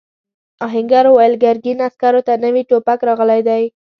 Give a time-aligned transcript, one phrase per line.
[0.65, 3.63] آهنګر وویل ګرګین عسکرو ته نوي ټوپک راغلی دی.